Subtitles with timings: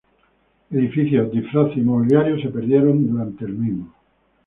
[0.71, 3.93] Edificios, disfraces, y mobiliario se perdieron durante el mismo.